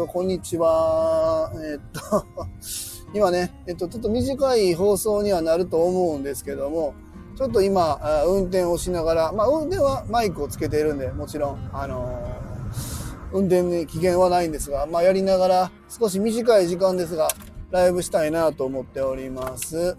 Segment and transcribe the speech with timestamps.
[0.00, 1.52] と、こんにちは。
[1.62, 2.24] えっと、
[3.12, 6.94] 今ね、えっと、ちょっと短い放送にはなると思うんですけども、
[7.36, 17.28] ちょっと今、運転をしながら、まあ、運転はマイクをつけているんで、もちろん、あのー、運転に危険はないんですが、まあ、やりながら、少し短い時間ですが、
[17.70, 19.98] ライブしたいなと思っております。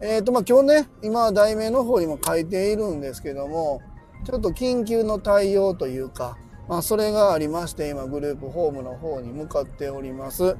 [0.00, 3.80] えっ、と、まあ、今日ね、今、題名の方にも書いているんですけども、
[4.24, 10.56] ちょっと緊急の対応というか、まあ、それがありまして、今、グループホームの方に向かっております。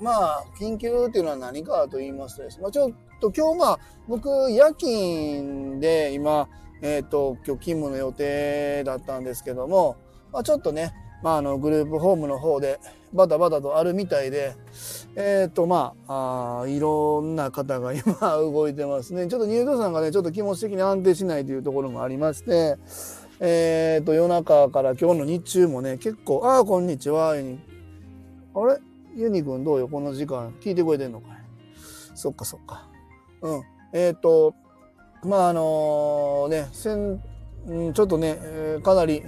[0.00, 3.78] まあ、緊急っていうのは何かと言いますとですね、まあ、ちょっと今日まあ、
[4.08, 6.48] 僕、夜勤で今、
[6.82, 9.96] えっ、ー、と、今日勤務の予定だったんですけども、
[10.32, 12.80] まあ、ちょっとね、まあ、あの、グループホームの方で
[13.12, 14.54] バタバタとあるみたいで、
[15.16, 19.26] えっ、ー、と、まあ、あいろんな方が今 動いてますね。
[19.26, 22.78] ちょっと入居さんがね、ちょっと気持ち的に安定しないというところもありまして、
[23.42, 27.58] えっ、ー、と、夜中から今日の日中もね、結構、ああ、こんにちは、ユニ。
[28.54, 28.78] あれ？
[29.16, 30.54] ユニ君どうよ、この時間。
[30.60, 31.30] 聞いてくれてんのかい？
[32.14, 32.86] そっかそっか。
[33.40, 33.62] うん。
[33.94, 34.54] えっ、ー、と、
[35.24, 37.18] まあ、あのね、せん、
[37.94, 39.22] ちょっとね、えー、かなり、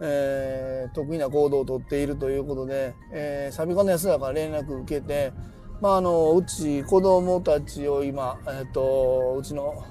[0.00, 5.32] えー、得意な行動をとっているということで、えー、サビカの安田から連絡受けて、
[5.80, 9.84] まあ、あの、うち子供たちを今、えっ、ー、と、うちの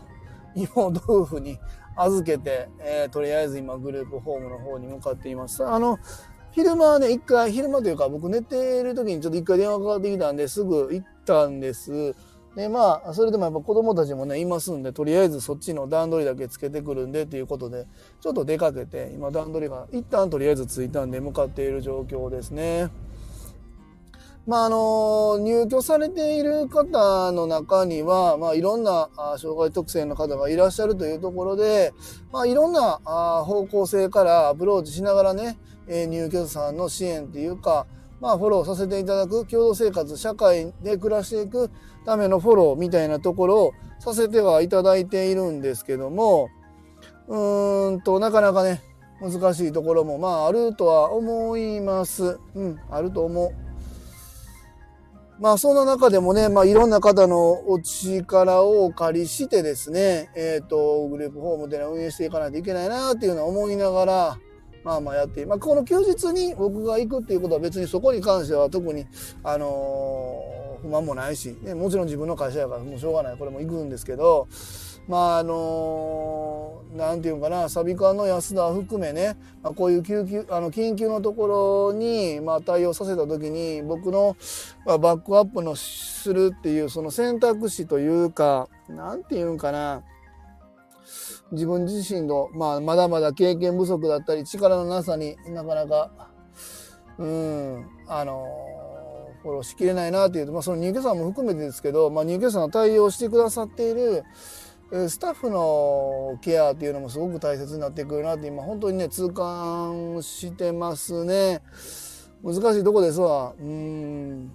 [0.55, 1.59] 妹夫婦に
[2.03, 5.65] 預けて、えー、とりあえず今グループホームの方に向かっています。
[5.65, 5.99] あの、
[6.51, 12.13] 昼間はね、一回、昼間というか僕寝てる時にちょっと一回電話かかってきたんですぐ行ったんです。
[12.55, 17.87] で、まあ、それでもやっぱ子供たちもね、いますんで、とりあえずそっちの段取りだけつけてくるんでっていうことで、
[18.19, 22.89] ちょっと出かけて、今段取りが一旦とりあえずついたんで向かっている状況ですね。
[24.47, 31.93] まあ、あの、入居されている方の中には、まあ、いろんな障害特性の方がいらっしゃるというところで、
[32.31, 32.99] まあ、いろんな
[33.45, 37.85] 方向性からアプローチしながらね、入居者さんの支援っていうか、
[38.19, 41.69] まあ、フォローさせていただく、共同生活、社会で暮らしていく
[42.05, 46.49] ためのフォローみたいなところをさせてはいただいているんですけども、
[47.27, 48.81] うーんと、なかなかね、
[49.21, 52.39] 難しいところも、まあ、あるとは思います。
[52.55, 53.70] うん、あると思う。
[55.41, 64.37] まあそんな中でもね、まあいろんな方のお力をお借りしてですね、えっ、ー、と、グループホームで運営していかないといけないなっていうのは思いながら、
[64.83, 69.07] まあまあやって、まあこの休日に僕が行くっていうことは別にそこに関しては特に、
[69.43, 74.47] あのー、不満もないし、ね、もちろん自分の会社やからもうしょうがない、これも行くんですけど、
[75.07, 84.35] まああのー、ていうかな、サビカの安田含めね、まあ、こういう救急、あの、緊急のところに、まあ対応させた時に、僕の、
[84.85, 90.03] バックアップのするっていう、その選択肢というか、なんていうんかな、
[91.51, 96.11] 自分自身の、まあ、まだまだ経験不足だったり、力のなさになかなか、
[97.17, 98.47] うん、あの
[99.41, 104.23] フォローしきれないなっていうと、まあ、その入居者も含めてですけど、まあ、入居者の対応してくださっている、
[104.91, 111.61] スタッフのケアっていうのもすごく大切になってくるなって今本当にね痛感してますね。
[112.43, 113.53] 難しいとこですわ。
[113.57, 114.51] うん。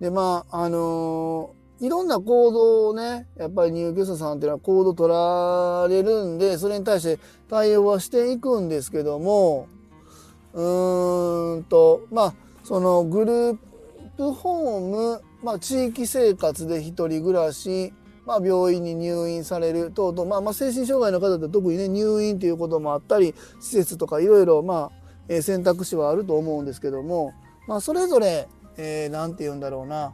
[0.00, 7.18] でまああの、いろんな行動をねやっぱり入居者さんっていうのは行動取られるんでそれに対して
[7.48, 9.66] 対応はしていくんですけども
[10.52, 12.34] うーんとまあ
[12.64, 13.58] そのグルー
[14.16, 17.94] プホームまあ、地域生活で一人暮らし
[18.30, 27.32] まあ、病院に入院される等々、まあ、まあ精神障害の方って特にね入院ということもあったり施設とかいろいろまあ、えー、選択肢はあると思うんですけども、
[27.66, 28.46] まあ、それぞれ
[28.76, 30.12] 何、えー、て言うんだろうな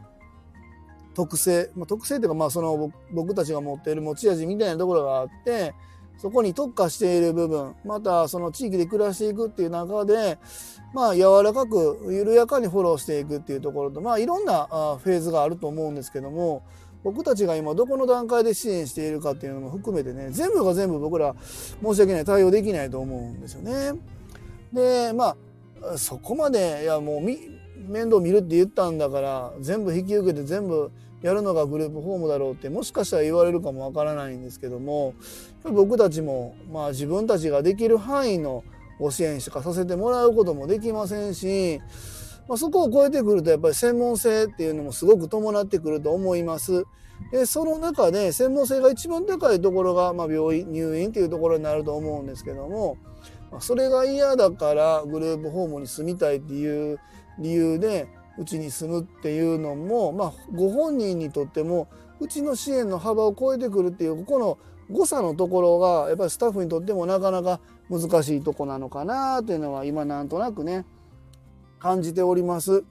[1.14, 5.74] 特性、まあ、特性っていうかまあその僕たちが持っている持ち味みたいなところがあって
[6.16, 10.38] そこに特化している部分またその地域で暮らしていくっていう中で
[10.94, 14.66] まあ柔らかく緩やかにフォローしていくっていうところとまあいろんな
[15.02, 16.62] フェーズがあると思うんですけども
[17.06, 21.36] 僕たちが今どこの段階で支援しているかっていうのも含めてね全部が全部僕ら
[21.80, 24.00] 申し訳ない対応できないと思うんですよね。
[24.72, 25.36] でま
[25.84, 30.90] あそこまでいやもう面倒見るって言ったんだから全部引き受けて全部
[31.22, 35.14] やるのがグループホームだろうってもしかしたら言われるかもわからないんですけども
[35.62, 38.64] 僕たちもまあ自分たちができる範囲の
[38.98, 41.80] ご支援しかさせてもらうこともできませんし
[42.48, 46.84] まあ、そこを超えてくるとやっぱり専門性っていうのもすごく伴ってくると思います。
[47.32, 52.98] でその中で専門性が一番高いところが、まあ、病院入院っていうところになると思うんですけども、
[53.50, 57.00] まあ、それが嫌だからグループホームに住みたいっていう
[57.38, 58.06] 理由で
[58.38, 61.88] うちに住むっていうのも、まあ、ご本人にとっても
[62.20, 64.58] うちの支援の幅を超えてくるっていうここの
[64.90, 67.60] 誤差のところがやっぱりスタッフにとってもなかなか
[67.90, 70.84] 難しいとこなのかなっていうのは今なんとなくね
[71.78, 72.84] 感じております。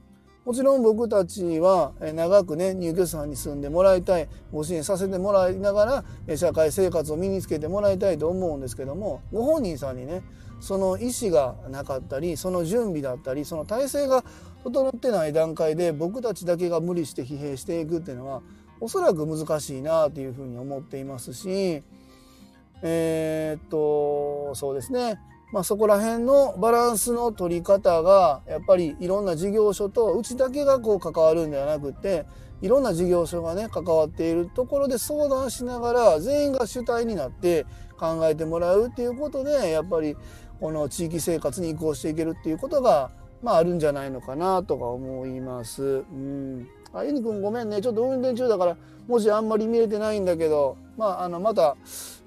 [0.46, 10.22] もちろん僕たちは長くね入居者さんに住んでもらいたいご支援させてもらいながら社会生活を身につけてもらいたいと思うんですけどもご本人さんにね
[10.60, 14.24] その意思がなかったりその準備だったりその体制が
[14.64, 18.44] 整ってない段階で僕たちだけが無理して疲弊していくっていうのは
[18.80, 21.82] おそらく難しいなというふうに思っていますし
[22.84, 25.20] えー、っとそうですね
[25.56, 32.26] まあ、そこら辺のバランスの取り方がやっぱりいろんな事業所とうちだけがこう関わるんではなくて
[32.62, 37.66] いろんな事業所がね関わっているところで相談しながら全員が主体になって
[37.98, 40.18] 考えてもらうっていうことでやっぱり
[40.60, 43.12] この地域生活に移行していけるっていうことが、
[43.42, 45.84] まあ、あるんじゃないのかなとか思います。
[45.84, 47.82] うんあゆにくんごめんね。
[47.82, 48.78] ちょっと運転中だから
[49.08, 51.76] もしあんまり見れてないんだけどまああのまた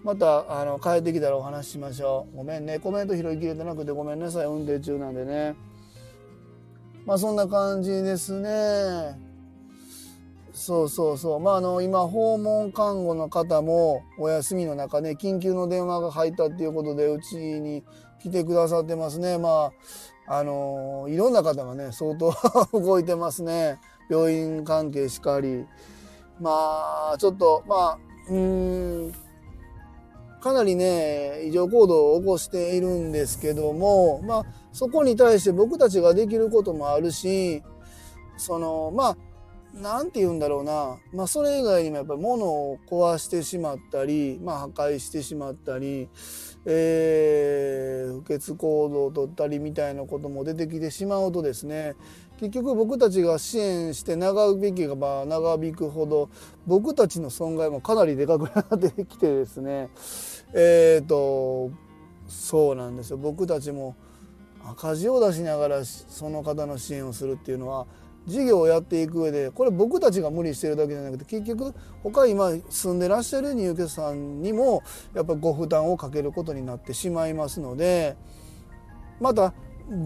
[0.05, 2.37] またあの帰ってきたらお話ししましょう。
[2.37, 2.79] ごめんね。
[2.79, 5.57] コメント拾いきれてなくてごめんなさい運転中なんでね。
[7.07, 9.19] まあそんな感じですね。
[10.53, 11.41] そうそうそう。
[11.41, 17.83] まああの今訪問看護の方もお休みの中ね緊急の電話が入ったっていうことでうちに
[18.21, 19.39] 来てくださってますね。
[19.39, 19.73] ま
[20.27, 22.33] ああのいろんな方がね相当
[22.79, 23.81] 動いてますね。
[24.09, 25.65] 病院関係しかり
[26.41, 27.99] まあちょっとまあ
[28.31, 29.13] うん
[30.41, 37.63] かなりね異常行動を起こしているんですけどもまあそこに対して僕たちができることもあるし
[38.37, 39.17] そのまあ
[39.75, 46.09] 何て言うんだろうな、まあ、それ以外にもやっぱり物を壊してしまったり、まあ、破壊してしまったり、
[46.65, 51.95] えー、不潔行動を取ったりみたいなことも出てきてしまうとですね
[52.39, 56.31] 結局僕たちが支援して長引けば長引くほど
[56.67, 59.89] 僕たちの損害もかなりでかくなってきてですね。
[60.55, 61.71] えっ、ー、と
[62.29, 63.17] そうなんですよ。
[63.17, 63.97] 僕たちも
[64.71, 67.87] 赤字を出しながらその方の支援をするっていうのは
[68.27, 74.83] 事業をやっていく上でこれ僕たちが無理してるだけじゃなくて結局他今住んでらっしゃる入居者さんにも
[75.15, 78.17] やっぱご負担をかけることになってしまいますので
[79.19, 79.55] また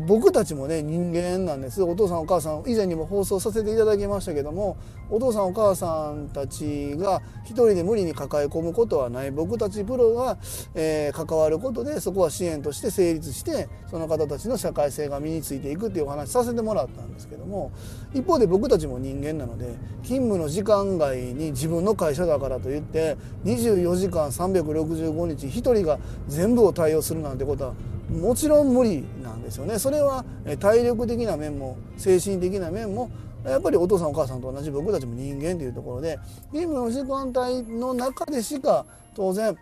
[0.06, 1.82] 僕たちもね人間なんです。
[1.82, 4.76] お父さんお母さん以前にも放送させていただきましたけども
[5.11, 9.32] お父さんお母さんたちが一人で無理に抱え込むことはない。
[9.32, 10.38] 僕たちプロが、
[10.75, 17.73] えー、関わることでそこは支援として成立してその方たちの社会性が身についていくっていうお話させてもらったんですけども
[18.14, 27.75] 一方で僕たちも人間なので勤務の時間外に自分の会社だからといって24時間365日一人が全部を対応するなんてことは
[28.12, 30.25] もちろん無理なんですよねそれは
[30.61, 33.11] 体力的な面も精神的な面も
[33.44, 36.19] やっぱりお父さんお母さんと同じ僕たちも人間というところで
[36.53, 39.56] 任務の時間帯の中でしか当然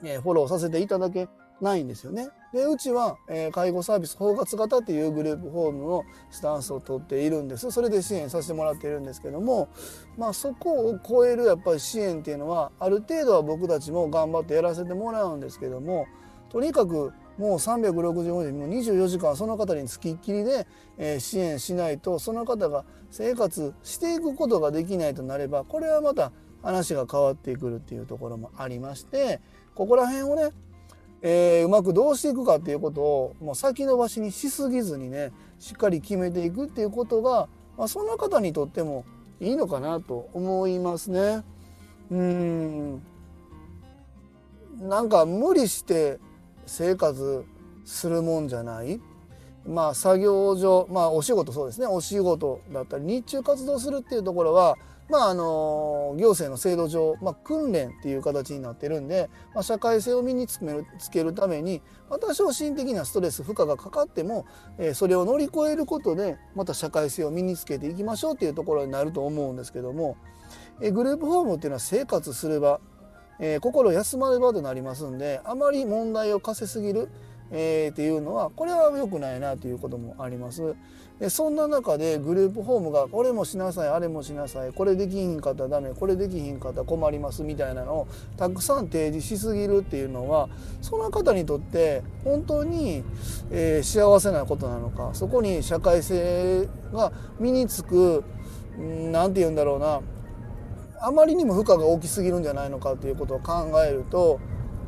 [0.00, 1.28] フォローさせていただけ
[1.60, 2.28] ないんですよね。
[2.52, 6.02] でうちは、え介護サービス包括型っていうグループホームの
[6.32, 9.68] スタンスをとっているんですそれで支援させてもらっているんですけども、
[10.18, 16.08] まあ、そこを超えるやっぱり支援っていうのはある程度は僕たちも頑張ってやらせてもらうんですけども
[16.48, 20.66] とにかくもう365日もう24時間その方につきっきりで、
[20.98, 26.32] えー、支援しないとその方が生活していくことができないとなればこれはまた
[26.62, 29.40] 話が変わってくるっていうところもありまして
[29.74, 30.50] ここら辺をね、
[31.22, 39.04] えー、うまくどうしていくかっていうことをもう先延ばしにしすぎずにねしっかり決めていくっていうことが、まあ、その方にとっても
[39.40, 41.42] いいのかなと思いますね。
[42.10, 43.02] うん
[44.80, 46.18] なんか無理して
[46.70, 47.44] 生活
[47.84, 49.00] するもんじゃない。
[49.66, 51.86] まあ作業上まあお仕事そうですね。
[51.88, 54.76] お仕事だったり日中活動するっていうところは
[55.10, 64.46] まああの行政の制度上、まあ、訓練っていう形になってるんで、まあ、社会性を身につけるつけるために多少心的なストレス負荷がかかっても、
[64.78, 70.16] えー、それを乗り越えることでまた社会性を身につけていきましょうっていうところになると思うんですけども、
[70.80, 72.80] えー、グループホームっていうのは生活する場
[73.40, 77.08] えー、心休まる場となりますんであまり問題を課せすぎる、
[77.50, 80.74] えー、っていうのはこれは良くないなということもあります。
[81.20, 90.48] でそんな中でグループホームがこれもしなさいあれもしなさいこれできひんかったらダメこれできひんかったら困りますみたいなのをたくさん提示しすぎるっていうのは
[90.80, 93.04] その方にとって本当に、
[93.50, 98.24] えー、幸せなことなのかそこに社会性が身につく
[98.78, 100.00] 何て言うんだろうな
[101.02, 104.38] あまりにも負荷が大きすぎるんじゃないのかということを考えると,、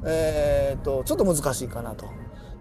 [0.05, 2.07] えーと、ちょっと難しいかなと。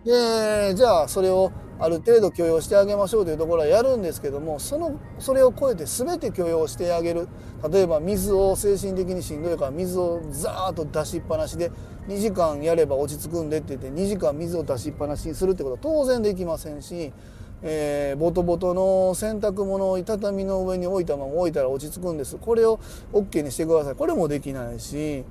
[0.06, 7.28] でじゃあそれをある程度許容してあげましょうというところはやるんですけどもそのそれを超えて全て許容してあげる
[7.72, 11.72] 例えば水を精神的にしんどいから水をザーッと出しっぱなしで
[12.08, 17.14] 2時間やれば落ち着くんでって言って2時間水を出しっぱなしにするってことは当然できませんし、
[17.64, 22.38] えー、ボトボトの洗濯物を畳の上に置いたまま置いたら落ち着くんです。
[22.38, 22.80] これを
[23.14, 23.96] OK にしてください。
[23.96, 25.24] これもできないし。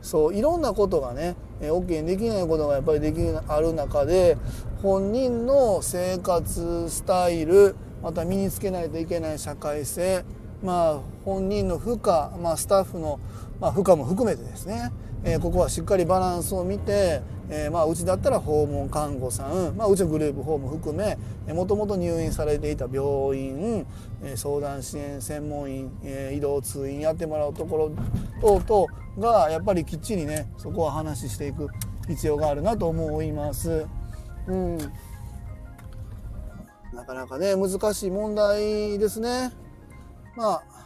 [0.00, 3.18] そういろんなことがね OK にできないことがやっぱりでき
[3.48, 4.36] ある中で
[4.82, 10.24] 本人の生活スタイルまた身につけないといけない社会性
[10.62, 13.18] まあ本人の負荷、まあ、スタッフの、
[13.60, 14.92] まあ、負荷も含めてですね、
[15.24, 21.16] えー、ここはしっかりバランスを見て、えー、まあうちだったら訪問看護さん、まあ、うちのグループホーム含め
[21.52, 23.86] もともと入院されていた病院、
[24.22, 27.90] え、相談支援専門員、え、移動通院やってもらうところ
[28.40, 31.68] 等々がやっぱりきっちりねそこは話していく
[32.06, 33.86] 必要があるなと思います。
[34.46, 34.78] うん、
[36.92, 39.52] なかなかね難しい問題ですね。
[40.36, 40.77] まあ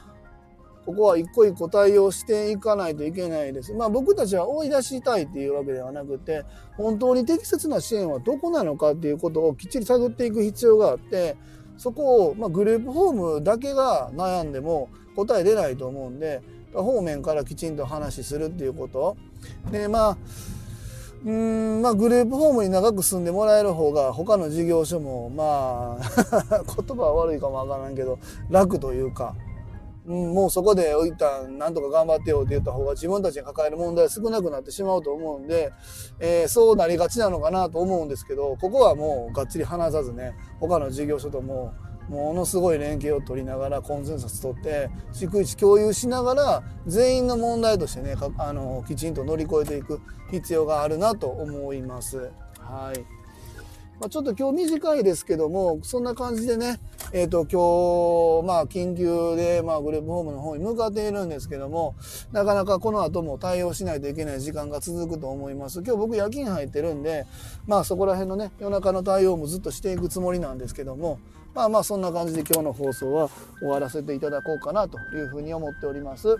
[0.84, 3.72] ここは一個一個対応していかないといけないです。
[3.72, 6.44] まあ僕たちは追い出したいっていうわけではなくて、
[6.76, 11.36] 本当に適切な支援はどこなのかっていうことをきっちり探っていく必要があって、
[11.78, 16.42] そこを、まあ、グループホームだけが悩んでも答え出ないと思うんで、
[16.74, 19.16] 方面からきちんと話するっていうこと。
[19.70, 20.18] で、まあ、
[21.24, 28.18] うんまあグループホームに長く住んでもらえる方が他の事業所もまあ 言葉は悪いかもわからんけど
[28.50, 29.36] 楽というか、
[30.04, 35.72] うん、もうそこで一旦なんとか頑張ってよって言った方が自分たちに抱える問題少なくなってしまうと思うんで、
[36.18, 41.72] えー、そうなりがちなのかなと思うんですけどここはもうがっちり話さずね他の事業所とも
[42.08, 52.30] ものすごい連携を取りながらコンセンサス取って逐一共有しながら全員の問題としてねあのきちんと乗り越えていく必要があるなと思います。
[52.58, 53.21] はい
[54.02, 56.80] まあ、ちょっと今日短いですけどもそんな感じでね、
[57.12, 61.94] えーと、今日、まあ、緊急で、まあ、グループホームの方に向かっているんですけども
[62.32, 67.26] なかなかこの後も対応しないといけない時間が続くと思います今日僕夜勤入ってるんで、
[67.68, 71.20] まあ、そこら辺のね夜中の対応もずっとしていくつもりなんですけども
[71.54, 73.30] まあまあそんな感じで今日の放送は
[73.60, 76.38] 終わらせていただこうかなというふうに思っております。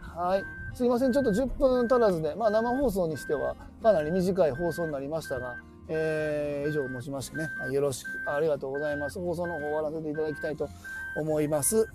[0.00, 0.42] はい。
[0.74, 1.12] すいません。
[1.12, 5.54] ちょっと10分足らずで、まあ生放送にしてはかなり短い放送になりましたが、
[5.92, 9.18] えー、以上をもちましてね、よろしく、ありがとうございます。
[9.18, 10.68] 放送の方終わらせていただきたいと
[11.16, 11.88] 思います。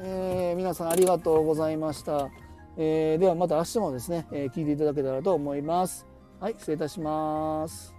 [0.00, 2.30] えー、皆さんありがとうございました。
[2.76, 6.06] えー、ではまた明日もですね、え、聞いていただけたらと思います。
[6.40, 7.93] はい、失礼いたします。